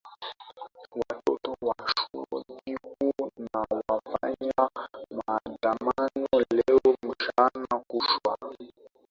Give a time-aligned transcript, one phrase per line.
[0.97, 1.75] Watoto wa
[2.11, 4.53] chuo kikuu wanafanya
[5.15, 8.37] maandamano leo mchana kuchwa.